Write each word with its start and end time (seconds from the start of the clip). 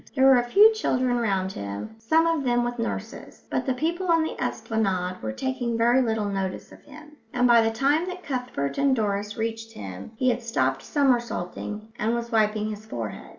There 0.15 0.25
were 0.25 0.39
a 0.39 0.49
few 0.49 0.73
children 0.73 1.19
round 1.19 1.51
him, 1.51 1.95
some 1.99 2.25
of 2.25 2.43
them 2.43 2.63
with 2.63 2.79
nurses, 2.79 3.43
but 3.51 3.67
the 3.67 3.75
people 3.75 4.07
on 4.07 4.23
the 4.23 4.35
esplanade 4.43 5.21
were 5.21 5.31
taking 5.31 5.77
very 5.77 6.01
little 6.01 6.25
notice 6.27 6.71
of 6.71 6.81
him; 6.81 7.11
and 7.33 7.47
by 7.47 7.61
the 7.61 7.69
time 7.69 8.07
that 8.07 8.23
Cuthbert 8.23 8.79
and 8.79 8.95
Doris 8.95 9.37
reached 9.37 9.73
him, 9.73 10.11
he 10.15 10.29
had 10.31 10.41
stopped 10.41 10.81
somersaulting 10.81 11.93
and 11.99 12.15
was 12.15 12.31
wiping 12.31 12.71
his 12.71 12.83
forehead. 12.83 13.29